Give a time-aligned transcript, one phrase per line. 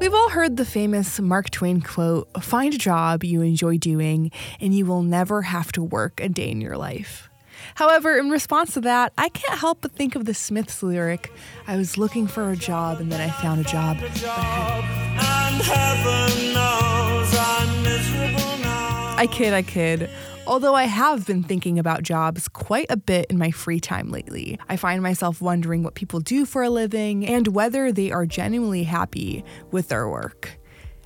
[0.00, 4.74] We've all heard the famous Mark Twain quote Find a job you enjoy doing, and
[4.74, 7.28] you will never have to work a day in your life.
[7.74, 11.30] However, in response to that, I can't help but think of the Smiths lyric
[11.66, 13.98] I was looking for a job and then I found a job.
[19.18, 20.08] I kid, I kid.
[20.50, 24.58] Although I have been thinking about jobs quite a bit in my free time lately,
[24.68, 28.82] I find myself wondering what people do for a living and whether they are genuinely
[28.82, 30.58] happy with their work.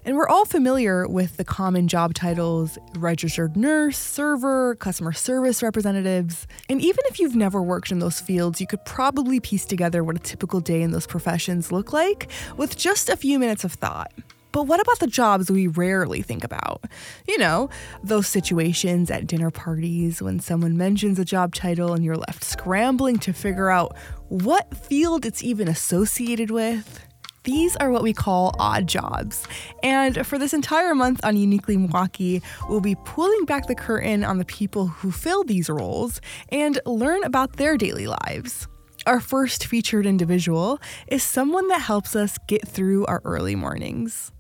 [0.02, 6.47] And we're all familiar with the common job titles registered nurse, server, customer service representatives.
[6.70, 10.16] And even if you've never worked in those fields, you could probably piece together what
[10.16, 14.11] a typical day in those professions look like with just a few minutes of thought.
[14.54, 16.84] But what about the jobs we rarely think about?
[17.26, 17.70] You know,
[18.04, 23.18] those situations at dinner parties when someone mentions a job title and you're left scrambling
[23.18, 23.96] to figure out
[24.28, 27.04] what field it's even associated with.
[27.42, 29.44] These are what we call odd jobs.
[29.82, 34.39] And for this entire month on Uniquely Milwaukee, we'll be pulling back the curtain on
[34.39, 38.68] the people who fill these roles and learn about their daily lives.
[39.05, 44.30] Our first featured individual is someone that helps us get through our early mornings.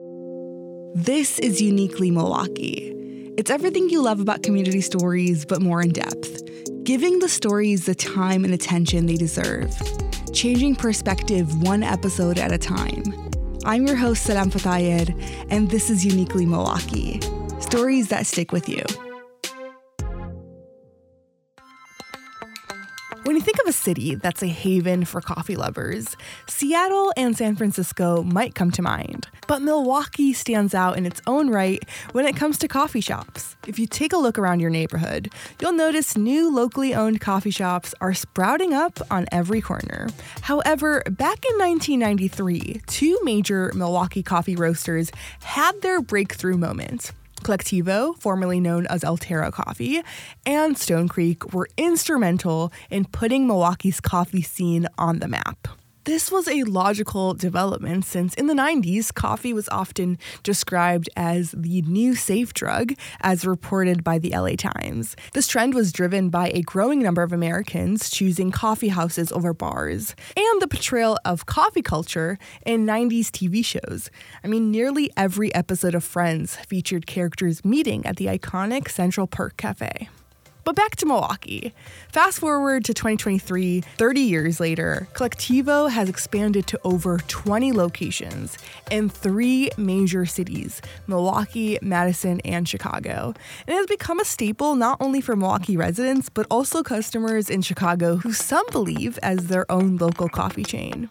[0.00, 2.92] This is Uniquely Milwaukee.
[3.38, 6.42] It's everything you love about community stories, but more in depth,
[6.82, 9.72] giving the stories the time and attention they deserve,
[10.32, 13.04] changing perspective one episode at a time.
[13.64, 15.14] I'm your host, Salam Fatayer,
[15.48, 17.20] and this is Uniquely Milwaukee
[17.60, 18.82] stories that stick with you.
[23.24, 26.14] When you think of a city that's a haven for coffee lovers,
[26.46, 29.28] Seattle and San Francisco might come to mind.
[29.46, 33.56] But Milwaukee stands out in its own right when it comes to coffee shops.
[33.66, 37.94] If you take a look around your neighborhood, you'll notice new locally owned coffee shops
[38.02, 40.08] are sprouting up on every corner.
[40.42, 47.12] However, back in 1993, two major Milwaukee coffee roasters had their breakthrough moment.
[47.44, 50.02] Colectivo, formerly known as Alterra Coffee,
[50.44, 55.68] and Stone Creek were instrumental in putting Milwaukee's coffee scene on the map.
[56.04, 61.80] This was a logical development since in the 90s, coffee was often described as the
[61.80, 62.92] new safe drug,
[63.22, 65.16] as reported by the LA Times.
[65.32, 70.14] This trend was driven by a growing number of Americans choosing coffee houses over bars,
[70.36, 74.10] and the portrayal of coffee culture in 90s TV shows.
[74.44, 79.56] I mean, nearly every episode of Friends featured characters meeting at the iconic Central Perk
[79.56, 80.10] Cafe.
[80.64, 81.74] But back to Milwaukee.
[82.10, 88.56] Fast forward to 2023, 30 years later, Colectivo has expanded to over 20 locations
[88.90, 93.34] in three major cities Milwaukee, Madison, and Chicago.
[93.66, 97.60] And it has become a staple not only for Milwaukee residents, but also customers in
[97.60, 101.10] Chicago who some believe as their own local coffee chain.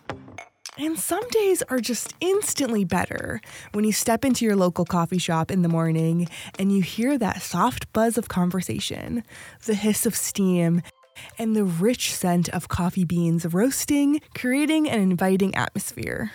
[0.78, 3.39] And some days are just instantly better
[3.73, 7.44] when you step into your local coffee shop in the morning and you hear that
[7.44, 9.23] soft buzz of conversation,
[9.66, 10.81] the hiss of steam,
[11.38, 16.31] and the rich scent of coffee beans roasting, creating an inviting atmosphere.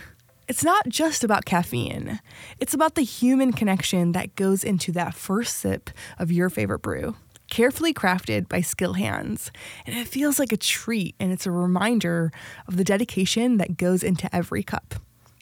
[0.47, 2.21] It's not just about caffeine,
[2.61, 7.17] it's about the human connection that goes into that first sip of your favorite brew
[7.49, 9.51] carefully crafted by skilled hands.
[9.87, 12.31] And it feels like a treat, and it's a reminder
[12.67, 14.95] of the dedication that goes into every cup.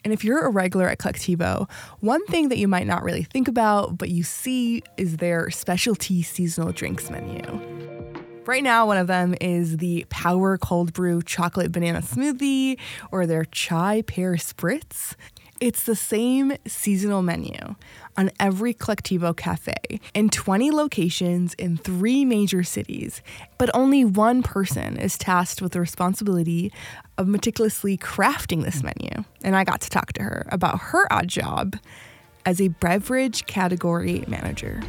[0.03, 1.69] And if you're a regular at Colectivo,
[1.99, 6.23] one thing that you might not really think about, but you see, is their specialty
[6.23, 7.41] seasonal drinks menu.
[8.45, 12.79] Right now, one of them is the Power Cold Brew Chocolate Banana Smoothie
[13.11, 15.15] or their Chai Pear Spritz.
[15.59, 17.57] It's the same seasonal menu
[18.15, 23.23] on every Colectivo cafe in 20 locations in three major cities,
[23.57, 26.71] but only one person is tasked with the responsibility
[27.17, 29.23] of meticulously crafting this menu.
[29.43, 31.75] And I got to talk to her about her odd job
[32.45, 34.83] as a beverage category manager.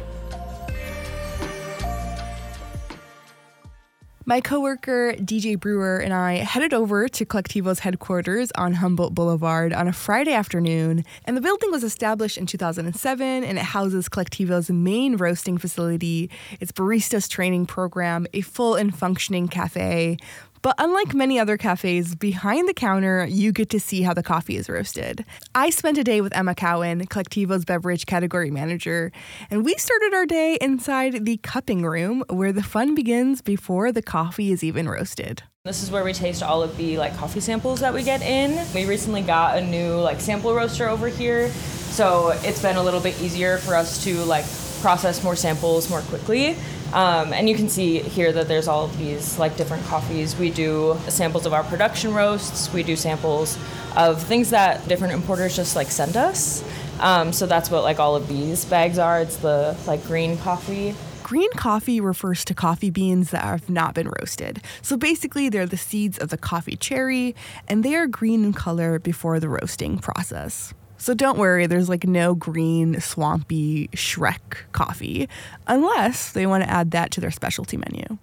[4.29, 9.87] My coworker DJ Brewer and I headed over to Colectivo's headquarters on Humboldt Boulevard on
[9.87, 15.17] a Friday afternoon, and the building was established in 2007 and it houses Colectivo's main
[15.17, 16.29] roasting facility,
[16.59, 20.17] its baristas training program, a full and functioning cafe,
[20.61, 24.57] but unlike many other cafes, behind the counter, you get to see how the coffee
[24.57, 25.25] is roasted.
[25.55, 29.11] I spent a day with Emma Cowan, Colectivo's beverage category manager,
[29.49, 34.01] and we started our day inside the cupping room where the fun begins before the
[34.01, 35.43] coffee is even roasted.
[35.65, 38.65] This is where we taste all of the like coffee samples that we get in.
[38.73, 43.01] We recently got a new like sample roaster over here, so it's been a little
[43.01, 44.45] bit easier for us to like
[44.81, 46.55] process more samples more quickly.
[46.93, 50.35] Um, and you can see here that there's all of these like different coffees.
[50.35, 52.71] We do samples of our production roasts.
[52.73, 53.57] We do samples
[53.95, 56.63] of things that different importers just like send us.
[56.99, 59.21] Um, so that's what like all of these bags are.
[59.21, 60.95] It's the like green coffee.
[61.23, 64.63] Green coffee refers to coffee beans that have not been roasted.
[64.81, 67.35] So basically, they're the seeds of the coffee cherry,
[67.67, 70.73] and they are green in color before the roasting process.
[70.99, 74.39] So don't worry, there's like no green, swampy Shrek
[74.73, 75.29] coffee,
[75.65, 78.17] unless they want to add that to their specialty menu.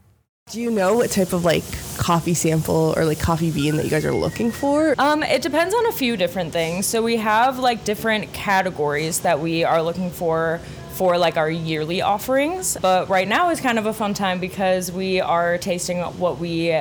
[0.50, 1.64] Do you know what type of like
[1.96, 4.94] coffee sample or like coffee bean that you guys are looking for?
[4.99, 6.87] Um, it depends on a few different things.
[6.87, 10.61] So we have like different categories that we are looking for
[10.93, 12.76] for like our yearly offerings.
[12.81, 16.81] But right now is kind of a fun time because we are tasting what we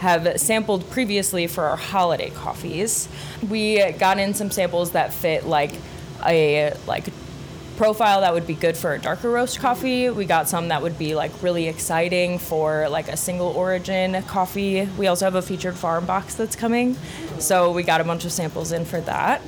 [0.00, 3.08] have sampled previously for our holiday coffees.
[3.48, 5.72] We got in some samples that fit like
[6.26, 7.08] a like
[7.76, 10.10] profile that would be good for a darker roast coffee.
[10.10, 14.86] We got some that would be like really exciting for like a single origin coffee.
[14.98, 16.96] We also have a featured farm box that's coming.
[17.38, 19.40] So we got a bunch of samples in for that.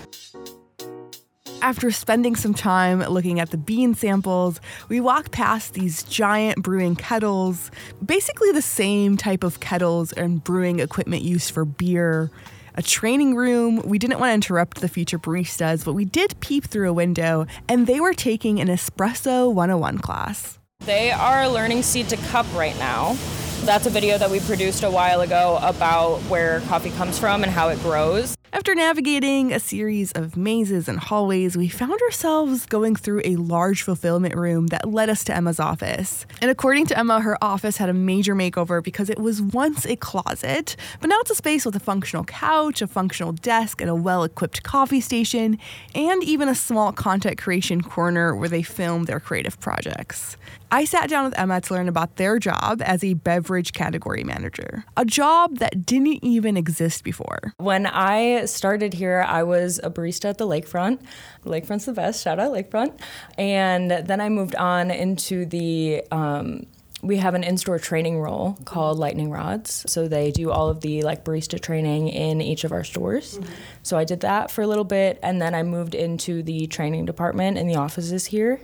[1.62, 6.96] After spending some time looking at the bean samples, we walk past these giant brewing
[6.96, 7.70] kettles,
[8.04, 12.32] basically the same type of kettles and brewing equipment used for beer.
[12.74, 13.80] A training room.
[13.84, 17.46] We didn't want to interrupt the future baristas, but we did peep through a window,
[17.68, 20.58] and they were taking an Espresso 101 class.
[20.80, 23.16] They are learning seed to cup right now.
[23.60, 27.52] That's a video that we produced a while ago about where coffee comes from and
[27.52, 28.34] how it grows.
[28.54, 33.82] After navigating a series of mazes and hallways, we found ourselves going through a large
[33.82, 36.26] fulfillment room that led us to Emma's office.
[36.42, 39.96] And according to Emma, her office had a major makeover because it was once a
[39.96, 43.94] closet, but now it's a space with a functional couch, a functional desk, and a
[43.94, 45.58] well equipped coffee station,
[45.94, 50.36] and even a small content creation corner where they film their creative projects.
[50.70, 54.84] I sat down with Emma to learn about their job as a beverage category manager,
[54.96, 57.52] a job that didn't even exist before.
[57.58, 61.00] When I started here, I was a barista at the Lakefront.
[61.44, 62.98] Lakefront's the best, shout out Lakefront.
[63.38, 66.66] And then I moved on into the um,
[67.02, 71.02] we have an in-store training role called lightning rods so they do all of the
[71.02, 73.52] like barista training in each of our stores mm-hmm.
[73.82, 77.04] so i did that for a little bit and then i moved into the training
[77.04, 78.60] department in the offices here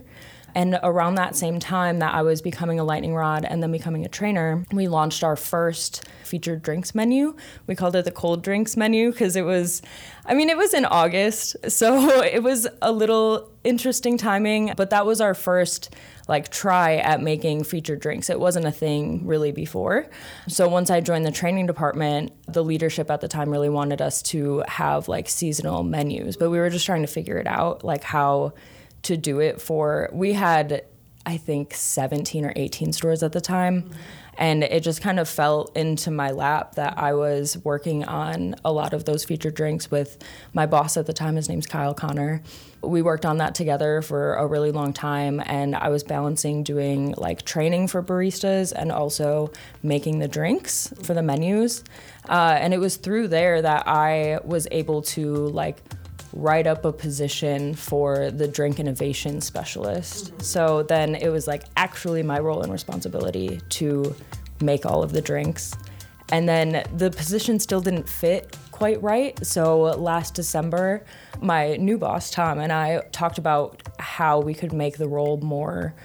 [0.55, 4.05] and around that same time that I was becoming a lightning rod and then becoming
[4.05, 7.35] a trainer, we launched our first featured drinks menu.
[7.67, 9.81] We called it the cold drinks menu because it was,
[10.25, 11.55] I mean, it was in August.
[11.79, 15.95] So it was a little interesting timing, but that was our first
[16.27, 18.29] like try at making featured drinks.
[18.29, 20.07] It wasn't a thing really before.
[20.47, 24.21] So once I joined the training department, the leadership at the time really wanted us
[24.23, 28.03] to have like seasonal menus, but we were just trying to figure it out, like
[28.03, 28.53] how
[29.03, 30.83] to do it for we had
[31.25, 33.83] I think 17 or 18 stores at the time.
[33.83, 33.93] Mm-hmm.
[34.39, 38.71] And it just kind of fell into my lap that I was working on a
[38.71, 40.17] lot of those featured drinks with
[40.53, 41.35] my boss at the time.
[41.35, 42.41] His name's Kyle Connor.
[42.81, 45.41] We worked on that together for a really long time.
[45.45, 49.51] And I was balancing doing like training for baristas and also
[49.83, 51.83] making the drinks for the menus.
[52.29, 55.83] Uh, and it was through there that I was able to like
[56.33, 60.31] write up a position for the drink innovation specialist.
[60.31, 60.41] Mm-hmm.
[60.41, 64.15] So then it was like actually my role and responsibility to
[64.61, 65.73] make all of the drinks.
[66.31, 69.43] And then the position still didn't fit quite right.
[69.45, 71.03] So last December,
[71.41, 75.95] my new boss, Tom, and I talked about how we could make the role more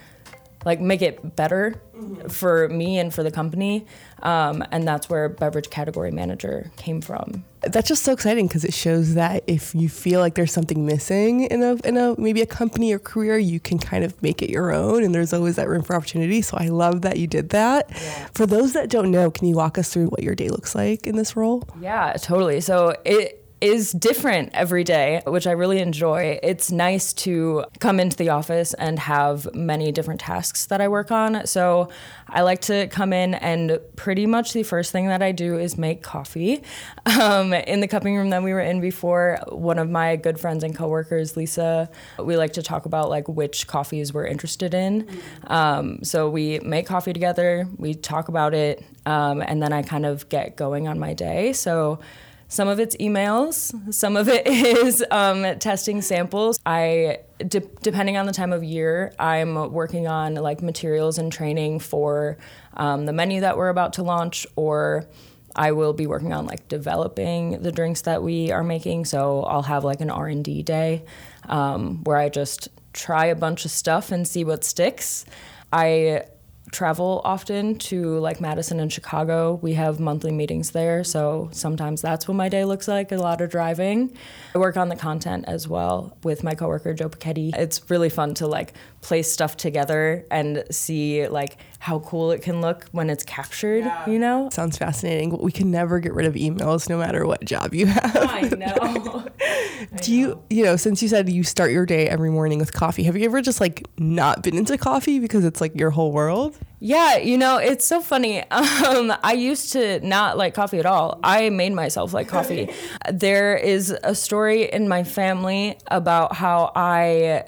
[0.64, 2.28] like make it better mm-hmm.
[2.28, 3.86] for me and for the company.
[4.22, 7.44] Um, and that's where beverage category manager came from.
[7.60, 11.44] That's just so exciting because it shows that if you feel like there's something missing
[11.44, 14.50] in a in a maybe a company or career, you can kind of make it
[14.50, 16.42] your own, and there's always that room for opportunity.
[16.42, 17.90] So I love that you did that.
[17.90, 18.28] Yeah.
[18.34, 21.06] For those that don't know, can you walk us through what your day looks like
[21.06, 21.66] in this role?
[21.80, 22.60] Yeah, totally.
[22.60, 26.38] So it is different every day, which I really enjoy.
[26.42, 31.10] It's nice to come into the office and have many different tasks that I work
[31.10, 31.46] on.
[31.46, 31.88] So
[32.28, 35.78] I like to come in and pretty much the first thing that I do is
[35.78, 36.62] make coffee.
[37.24, 40.64] Um, in the cupping room that we were in before, one of my good friends
[40.64, 45.08] and coworkers, Lisa, we like to talk about like which coffees we're interested in.
[45.46, 50.04] Um, so we make coffee together, we talk about it, um, and then I kind
[50.04, 51.52] of get going on my day.
[51.52, 52.00] So
[52.54, 56.60] some of it's emails, some of it is um, testing samples.
[56.64, 61.80] I, de- depending on the time of year, I'm working on like materials and training
[61.80, 62.38] for
[62.74, 65.04] um, the menu that we're about to launch, or
[65.56, 69.06] I will be working on like developing the drinks that we are making.
[69.06, 71.04] So I'll have like an R and D day
[71.48, 75.24] um, where I just try a bunch of stuff and see what sticks.
[75.72, 76.22] I
[76.74, 79.58] travel often to like Madison and Chicago.
[79.62, 83.40] We have monthly meetings there, so sometimes that's what my day looks like a lot
[83.40, 84.14] of driving.
[84.54, 87.54] I work on the content as well with my coworker Joe Pachetti.
[87.56, 92.60] It's really fun to like place stuff together and see like how cool it can
[92.60, 94.08] look when it's captured, yeah.
[94.08, 94.48] you know?
[94.50, 95.36] Sounds fascinating.
[95.38, 98.16] We can never get rid of emails no matter what job you have.
[98.16, 99.26] I know.
[100.02, 103.04] Do you, you know, since you said you start your day every morning with coffee,
[103.04, 106.58] have you ever just like not been into coffee because it's like your whole world?
[106.80, 108.42] Yeah, you know, it's so funny.
[108.84, 111.18] Um, I used to not like coffee at all.
[111.24, 112.70] I made myself like coffee.
[113.12, 117.44] there is a story in my family about how I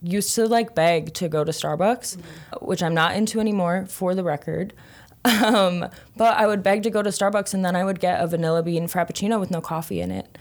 [0.00, 2.18] used to like beg to go to Starbucks,
[2.60, 4.72] which I'm not into anymore, for the record.
[5.26, 8.28] Um, but I would beg to go to Starbucks and then I would get a
[8.28, 10.38] vanilla bean frappuccino with no coffee in it.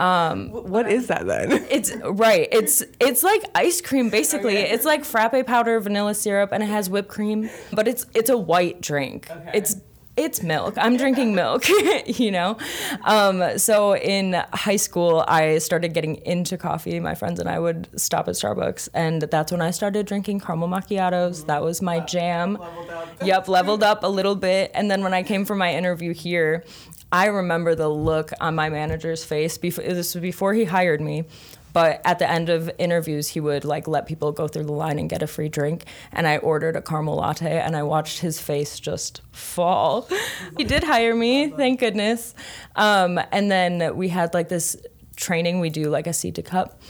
[0.00, 1.66] Um, what is that then?
[1.70, 2.48] It's right.
[2.50, 4.58] It's it's like ice cream basically.
[4.58, 4.70] Okay.
[4.70, 7.50] It's like frappe powder, vanilla syrup, and it has whipped cream.
[7.72, 9.30] But it's it's a white drink.
[9.30, 9.50] Okay.
[9.54, 9.76] It's
[10.16, 10.74] it's milk.
[10.76, 11.66] I'm drinking milk,
[12.06, 12.58] you know?
[13.04, 17.00] Um, so in high school, I started getting into coffee.
[17.00, 20.68] My friends and I would stop at Starbucks, and that's when I started drinking caramel
[20.68, 21.46] macchiatos.
[21.46, 22.54] That was my jam.
[22.54, 24.70] Leveled yep, leveled up a little bit.
[24.74, 26.64] And then when I came for my interview here,
[27.12, 29.58] I remember the look on my manager's face.
[29.58, 31.24] Before, this was before he hired me.
[31.72, 34.98] But at the end of interviews, he would like let people go through the line
[34.98, 35.84] and get a free drink.
[36.12, 40.08] And I ordered a caramel latte, and I watched his face just fall.
[40.56, 42.34] he did hire me, thank goodness.
[42.74, 44.76] Um, and then we had like this
[45.16, 45.60] training.
[45.60, 46.80] We do like a seed to cup,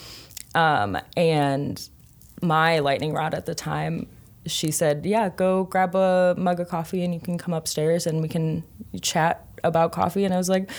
[0.55, 1.89] um, and
[2.41, 4.07] my lightning rod at the time.
[4.47, 8.23] She said, "Yeah, go grab a mug of coffee, and you can come upstairs, and
[8.23, 8.65] we can
[9.03, 10.71] chat about coffee." And I was like,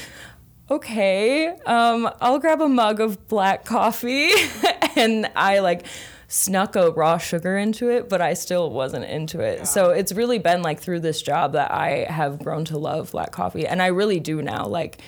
[0.71, 4.29] okay, um, I'll grab a mug of black coffee.
[4.95, 5.85] and I like
[6.29, 9.59] snuck a raw sugar into it, but I still wasn't into it.
[9.59, 9.63] Yeah.
[9.65, 13.31] So it's really been like through this job that I have grown to love black
[13.31, 13.67] coffee.
[13.67, 14.65] And I really do now.
[14.65, 15.01] Like,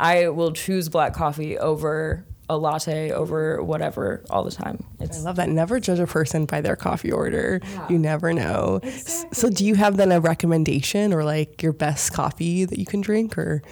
[0.00, 4.84] I will choose black coffee over a latte over whatever all the time.
[5.00, 5.48] It's, I love that.
[5.48, 7.60] Never judge a person by their coffee order.
[7.62, 7.88] Yeah.
[7.88, 8.80] You never know.
[8.82, 9.34] Exactly.
[9.34, 13.00] So do you have then a recommendation or like your best coffee that you can
[13.00, 13.62] drink or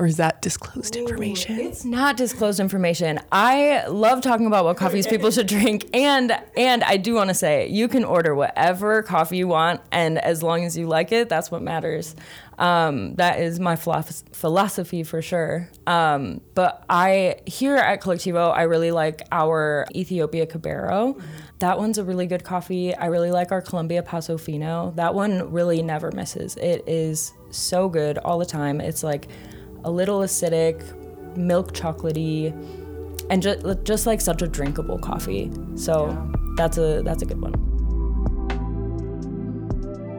[0.00, 1.60] or is that disclosed information?
[1.60, 3.20] It's not disclosed information.
[3.30, 7.34] I love talking about what coffees people should drink, and and I do want to
[7.34, 11.28] say you can order whatever coffee you want, and as long as you like it,
[11.28, 12.16] that's what matters.
[12.58, 15.68] Um, that is my philosophy for sure.
[15.86, 21.22] Um, but I here at Colectivo, I really like our Ethiopia Kibero.
[21.58, 22.94] That one's a really good coffee.
[22.94, 24.94] I really like our Colombia Paso Fino.
[24.96, 26.56] That one really never misses.
[26.56, 28.80] It is so good all the time.
[28.80, 29.28] It's like
[29.84, 30.82] a little acidic,
[31.36, 32.52] milk chocolatey,
[33.30, 35.50] and just just like such a drinkable coffee.
[35.76, 36.26] So yeah.
[36.56, 37.70] that's a that's a good one.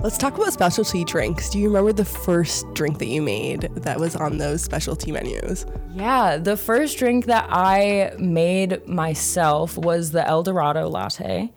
[0.04, 1.52] Let's talk about specialty drinks.
[1.52, 5.68] Do you remember the first drink that you made that was on those specialty menus?
[5.94, 11.54] Yeah, the first drink that I made myself was the El Dorado latte.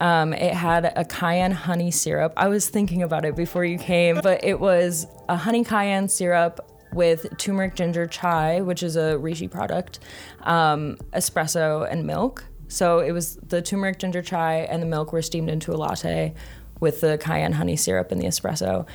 [0.00, 2.32] Um, it had a cayenne honey syrup.
[2.36, 6.60] I was thinking about it before you came, but it was a honey cayenne syrup,
[6.92, 10.00] with turmeric ginger chai, which is a Rishi product,
[10.42, 12.44] um, espresso, and milk.
[12.68, 16.34] So it was the turmeric ginger chai and the milk were steamed into a latte
[16.80, 18.86] with the cayenne honey syrup and the espresso.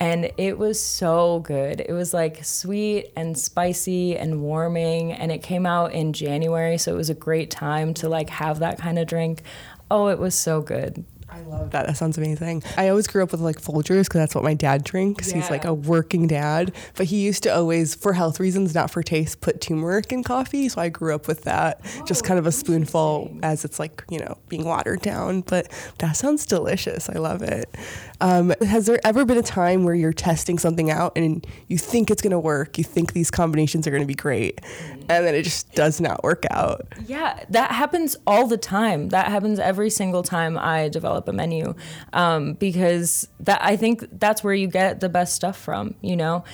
[0.00, 1.80] And it was so good.
[1.80, 5.12] It was like sweet and spicy and warming.
[5.12, 6.76] And it came out in January.
[6.76, 9.42] So it was a great time to like have that kind of drink.
[9.90, 11.04] Oh, it was so good.
[11.32, 11.86] I love that.
[11.86, 12.62] That sounds amazing.
[12.76, 15.30] I always grew up with like Folgers because that's what my dad drinks.
[15.30, 15.36] Yeah.
[15.36, 19.02] He's like a working dad, but he used to always, for health reasons, not for
[19.02, 20.68] taste, put turmeric in coffee.
[20.68, 24.04] So I grew up with that, oh, just kind of a spoonful as it's like
[24.10, 25.40] you know being watered down.
[25.40, 27.08] But that sounds delicious.
[27.08, 27.74] I love it.
[28.20, 32.10] Um, has there ever been a time where you're testing something out and you think
[32.10, 32.78] it's going to work?
[32.78, 34.60] You think these combinations are going to be great,
[35.08, 36.86] and then it just does not work out?
[37.06, 39.08] Yeah, that happens all the time.
[39.08, 41.74] That happens every single time I develop a menu,
[42.12, 45.94] um, because that I think that's where you get the best stuff from.
[46.00, 46.44] You know.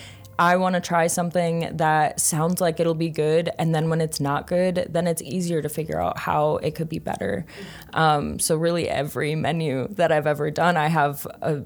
[0.41, 4.21] I want to try something that sounds like it'll be good, and then when it's
[4.21, 7.45] not good, then it's easier to figure out how it could be better.
[7.93, 11.65] Um, so, really, every menu that I've ever done, I have a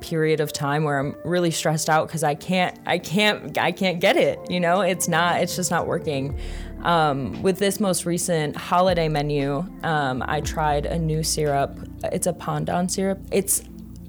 [0.00, 4.00] period of time where I'm really stressed out because I can't, I can't, I can't
[4.00, 4.38] get it.
[4.50, 6.38] You know, it's not, it's just not working.
[6.82, 11.78] Um, with this most recent holiday menu, um, I tried a new syrup.
[12.04, 13.20] It's a pandan syrup.
[13.30, 13.62] It's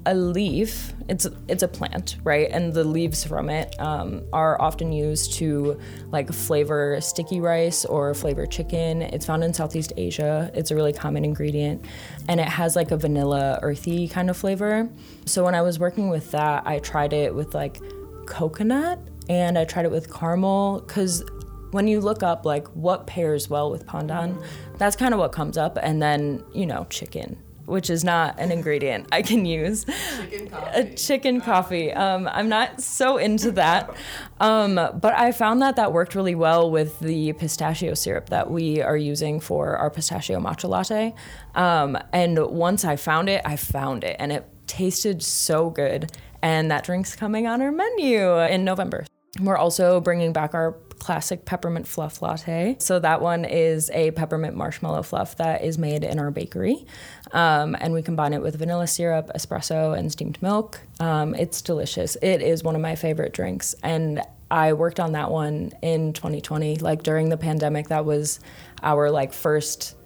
[0.06, 0.92] a leaf.
[1.08, 2.48] It's it's a plant, right?
[2.50, 5.78] And the leaves from it um, are often used to
[6.10, 9.02] like flavor sticky rice or flavor chicken.
[9.02, 10.50] It's found in Southeast Asia.
[10.54, 11.84] It's a really common ingredient,
[12.28, 14.88] and it has like a vanilla, earthy kind of flavor.
[15.26, 17.78] So when I was working with that, I tried it with like
[18.26, 21.24] coconut and I tried it with caramel because
[21.70, 24.42] when you look up like what pairs well with pandan,
[24.78, 28.50] that's kind of what comes up, and then you know chicken which is not an
[28.50, 29.84] ingredient I can use.
[29.84, 30.80] Chicken coffee.
[30.80, 31.92] A chicken coffee.
[31.92, 33.94] Um, I'm not so into that.
[34.40, 38.82] Um, but I found that that worked really well with the pistachio syrup that we
[38.82, 41.14] are using for our pistachio matcha latte.
[41.54, 44.16] Um, and once I found it, I found it.
[44.18, 46.10] And it tasted so good.
[46.42, 49.06] And that drink's coming on our menu in November.
[49.40, 52.76] We're also bringing back our classic peppermint fluff latte.
[52.78, 56.86] So that one is a peppermint marshmallow fluff that is made in our bakery.
[57.32, 60.78] Um, and we combine it with vanilla syrup, espresso, and steamed milk.
[61.00, 62.16] Um, it's delicious.
[62.22, 63.74] It is one of my favorite drinks.
[63.82, 67.88] And I worked on that one in 2020, like during the pandemic.
[67.88, 68.38] That was
[68.84, 69.96] our like first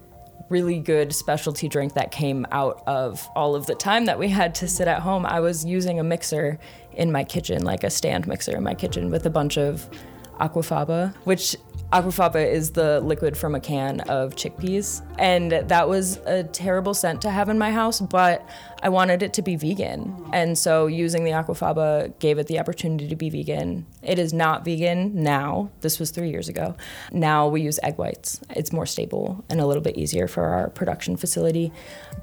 [0.49, 4.55] really good specialty drink that came out of all of the time that we had
[4.55, 5.27] to sit at home.
[5.27, 6.59] I was using a mixer
[6.93, 9.91] in my kitchen, like a stand mixer in my kitchen with a bunch of
[10.41, 11.57] aquafaba, which
[11.93, 15.03] aquafaba is the liquid from a can of chickpeas.
[15.19, 18.47] And that was a terrible scent to have in my house, but
[18.83, 20.15] I wanted it to be vegan.
[20.33, 23.87] And so using the aquafaba gave it the opportunity to be vegan.
[24.03, 25.71] It is not vegan now.
[25.81, 26.77] This was three years ago.
[27.13, 28.41] Now we use egg whites.
[28.51, 31.73] It's more stable and a little bit easier for our production facility.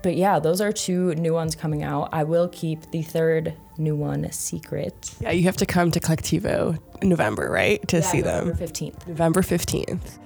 [0.04, 2.10] But yeah, those are two new ones coming out.
[2.12, 5.16] I will keep the third new one secret.
[5.20, 7.86] Yeah, you have to come to Colectivo in November, right?
[7.88, 8.68] To yeah, see November them.
[8.68, 9.08] 15th.
[9.08, 10.20] November 15th.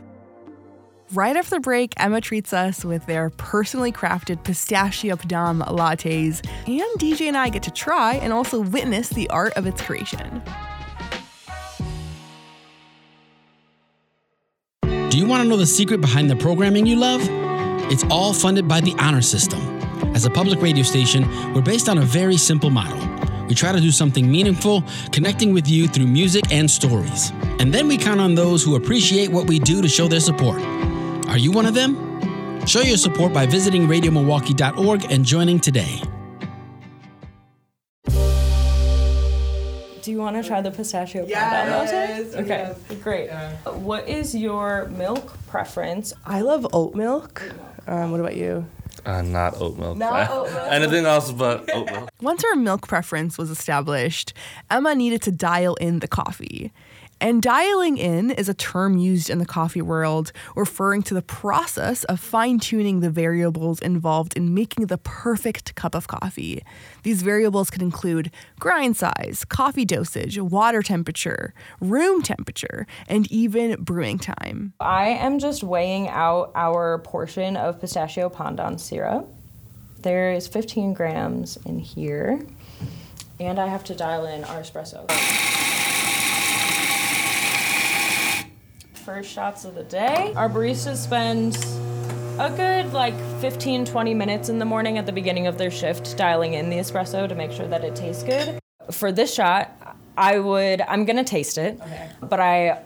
[1.14, 7.00] Right after the break, Emma treats us with their personally crafted pistachio pandan lattes, and
[7.00, 10.42] DJ and I get to try and also witness the art of its creation.
[14.84, 17.22] Do you want to know the secret behind the programming you love?
[17.90, 19.62] It's all funded by the Honor System.
[20.14, 23.00] As a public radio station, we're based on a very simple model.
[23.48, 24.84] We try to do something meaningful,
[25.14, 27.32] connecting with you through music and stories.
[27.60, 30.62] And then we count on those who appreciate what we do to show their support.
[31.38, 32.66] Are you one of them?
[32.66, 36.02] Show your support by visiting radiomilwaukee.org and joining today.
[40.02, 41.92] Do you want to try the pistachio Yes,
[42.34, 42.42] latte?
[42.42, 42.74] Okay,
[43.04, 43.28] great.
[43.28, 43.52] Yeah.
[43.70, 46.12] What is your milk preference?
[46.26, 47.44] I love oat milk.
[47.86, 48.66] Um, what about you?
[49.06, 49.96] Uh, not oat milk.
[49.96, 50.68] Not oat milk.
[50.72, 52.10] Anything else but oat milk.
[52.20, 54.34] Once her milk preference was established,
[54.72, 56.72] Emma needed to dial in the coffee.
[57.20, 62.04] And dialing in is a term used in the coffee world referring to the process
[62.04, 66.64] of fine tuning the variables involved in making the perfect cup of coffee.
[67.02, 74.20] These variables can include grind size, coffee dosage, water temperature, room temperature, and even brewing
[74.20, 74.74] time.
[74.80, 79.28] I am just weighing out our portion of pistachio pandan syrup.
[80.02, 82.40] There is 15 grams in here,
[83.40, 85.57] and I have to dial in our espresso.
[89.08, 90.34] First shots of the day.
[90.36, 91.56] Our baristas spend
[92.42, 96.18] a good like 15 20 minutes in the morning at the beginning of their shift
[96.18, 98.60] dialing in the espresso to make sure that it tastes good.
[98.92, 99.72] For this shot,
[100.18, 101.80] I would I'm going to taste it.
[101.80, 102.10] Okay.
[102.20, 102.84] But I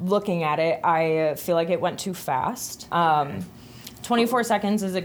[0.00, 2.92] looking at it, I feel like it went too fast.
[2.92, 3.46] Um,
[4.02, 5.04] 24 seconds is a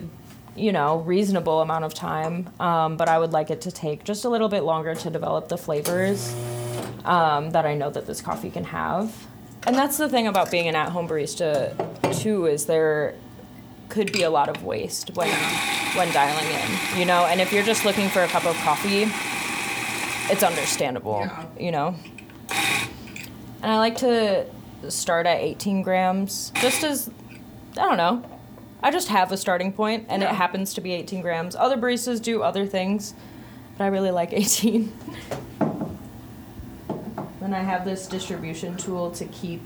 [0.55, 4.25] you know reasonable amount of time, um, but I would like it to take just
[4.25, 6.35] a little bit longer to develop the flavors
[7.05, 9.13] um, that I know that this coffee can have.
[9.67, 11.73] And that's the thing about being an at-home barista
[12.21, 13.15] too is there
[13.89, 15.29] could be a lot of waste when
[15.95, 17.25] when dialing in, you know.
[17.25, 19.07] And if you're just looking for a cup of coffee,
[20.31, 21.45] it's understandable, Yeah.
[21.59, 21.95] you know.
[23.61, 24.45] And I like to
[24.87, 27.09] start at 18 grams, just as
[27.77, 28.23] I don't know.
[28.81, 31.53] I just have a starting point, and it happens to be 18 grams.
[31.55, 33.13] Other baristas do other things,
[33.77, 34.91] but I really like 18.
[37.49, 39.63] Then I have this distribution tool to keep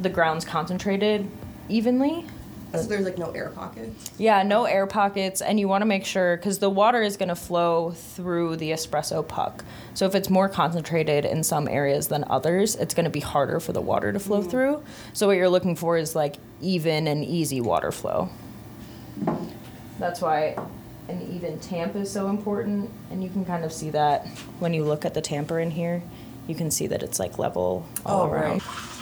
[0.00, 1.30] the grounds concentrated
[1.68, 2.24] evenly.
[2.72, 4.10] So there's like no air pockets.
[4.18, 7.28] Yeah, no air pockets, and you want to make sure because the water is going
[7.28, 9.64] to flow through the espresso puck.
[9.94, 13.60] So if it's more concentrated in some areas than others, it's going to be harder
[13.60, 14.50] for the water to flow mm-hmm.
[14.50, 14.82] through.
[15.12, 18.30] So what you're looking for is like even and easy water flow.
[20.00, 20.56] That's why
[21.08, 24.26] an even tamp is so important, and you can kind of see that
[24.58, 26.02] when you look at the tamper in here
[26.46, 28.62] you can see that it's like level all oh, around.
[28.62, 28.92] Right.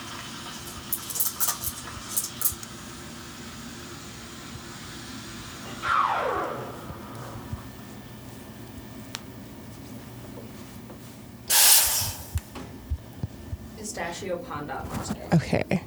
[13.79, 15.21] Pistachio panda monster.
[15.35, 15.83] Okay.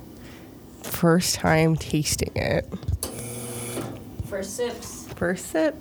[0.82, 2.66] First time tasting it.
[4.28, 5.08] First sips.
[5.16, 5.76] First sip.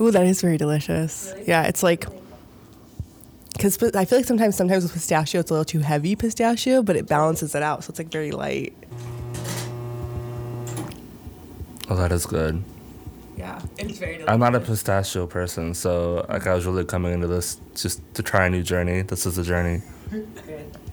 [0.00, 1.32] Ooh, that is very delicious.
[1.34, 1.48] Really?
[1.48, 2.06] Yeah, it's like
[3.52, 6.96] because I feel like sometimes sometimes with pistachio it's a little too heavy pistachio, but
[6.96, 8.74] it balances it out, so it's like very light.
[11.88, 12.62] Oh, that is good.
[13.36, 14.32] Yeah, it's very delicious.
[14.32, 18.22] I'm not a pistachio person, so like I was really coming into this just to
[18.22, 19.02] try a new journey.
[19.02, 19.82] This is a journey.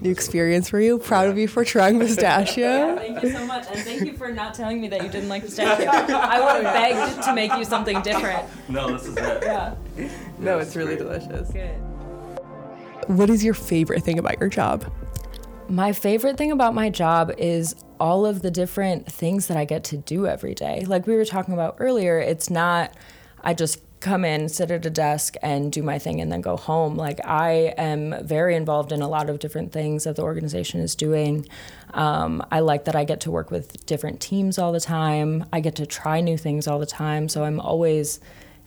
[0.00, 0.98] new experience for you.
[0.98, 2.96] Proud of you for trying pistachio.
[2.96, 5.42] Thank you so much, and thank you for not telling me that you didn't like
[5.42, 5.88] pistachio.
[5.88, 8.46] I would have begged to make you something different.
[8.68, 9.42] No, this is it.
[9.42, 9.74] Yeah.
[10.38, 11.50] no, it's really delicious.
[11.50, 11.76] Good.
[13.08, 14.90] What is your favorite thing about your job?
[15.68, 19.84] My favorite thing about my job is all of the different things that I get
[19.84, 20.84] to do every day.
[20.86, 22.92] Like we were talking about earlier, it's not,
[23.42, 26.56] I just come in, sit at a desk, and do my thing and then go
[26.56, 26.96] home.
[26.96, 30.94] Like I am very involved in a lot of different things that the organization is
[30.94, 31.46] doing.
[31.94, 35.44] Um, I like that I get to work with different teams all the time.
[35.52, 37.28] I get to try new things all the time.
[37.28, 38.20] So I'm always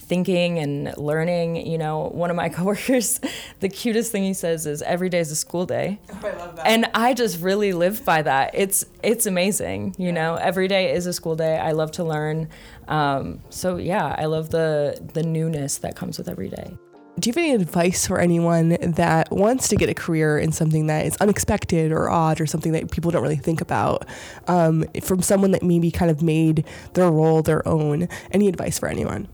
[0.10, 1.56] thinking and learning.
[1.68, 3.22] You know, one of my coworkers,
[3.62, 6.00] the cutest thing he says is every day is a school day.
[6.12, 6.68] Oh, I love that.
[6.68, 8.52] And I just really live by that.
[8.54, 10.36] It's it's amazing, you know.
[10.36, 11.58] Every day is a school day.
[11.58, 12.50] I love to learn.
[12.90, 16.76] Um, so yeah, I love the the newness that comes with every day.
[17.20, 20.88] Do you have any advice for anyone that wants to get a career in something
[20.88, 24.06] that is unexpected or odd or something that people don't really think about?
[24.48, 28.08] Um, from someone that maybe kind of made their role their own.
[28.32, 29.28] Any advice for anyone?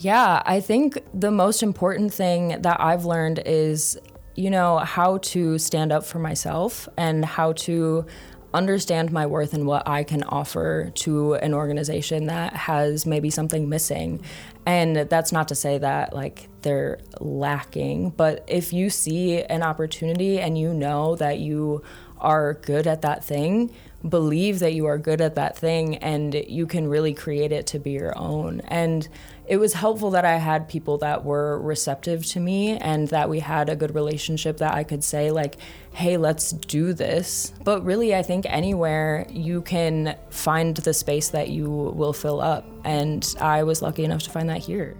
[0.00, 3.98] Yeah, I think the most important thing that I've learned is,
[4.34, 8.06] you know, how to stand up for myself and how to
[8.54, 13.68] understand my worth and what I can offer to an organization that has maybe something
[13.68, 14.22] missing.
[14.64, 20.40] And that's not to say that like they're lacking, but if you see an opportunity
[20.40, 21.82] and you know that you
[22.20, 23.72] are good at that thing,
[24.08, 27.78] believe that you are good at that thing and you can really create it to
[27.78, 28.60] be your own.
[28.68, 29.06] And
[29.46, 33.40] it was helpful that I had people that were receptive to me and that we
[33.40, 35.56] had a good relationship that I could say, like,
[35.92, 37.52] hey, let's do this.
[37.64, 42.64] But really, I think anywhere you can find the space that you will fill up.
[42.84, 44.96] And I was lucky enough to find that here.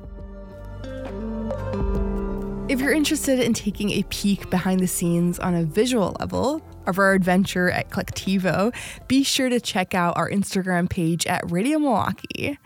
[2.68, 6.98] If you're interested in taking a peek behind the scenes on a visual level of
[6.98, 8.74] our adventure at Colectivo,
[9.08, 12.58] be sure to check out our Instagram page at Radio Milwaukee.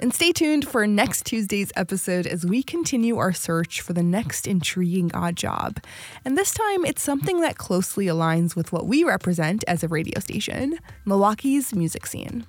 [0.00, 4.48] And stay tuned for next Tuesday's episode as we continue our search for the next
[4.48, 5.78] intriguing odd job.
[6.24, 10.18] And this time, it's something that closely aligns with what we represent as a radio
[10.18, 12.46] station Milwaukee's music scene.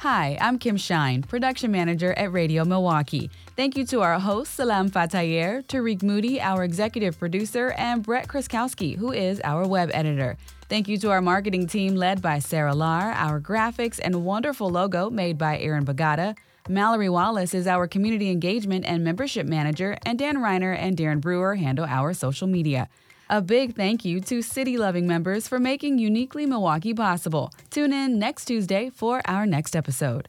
[0.00, 3.30] Hi, I'm Kim Shine, production manager at Radio Milwaukee.
[3.54, 8.96] Thank you to our host, Salam Fatayer, Tarik Moody, our executive producer, and Brett Kraskowski,
[8.96, 10.38] who is our web editor.
[10.70, 15.10] Thank you to our marketing team led by Sarah Lar, our graphics and wonderful logo
[15.10, 16.34] made by Aaron Bagata.
[16.66, 21.56] Mallory Wallace is our community engagement and membership manager, and Dan Reiner and Darren Brewer
[21.56, 22.88] handle our social media.
[23.32, 27.52] A big thank you to City Loving members for making Uniquely Milwaukee possible.
[27.70, 30.28] Tune in next Tuesday for our next episode.